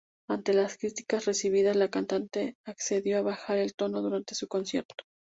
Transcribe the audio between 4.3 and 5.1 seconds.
su concierto.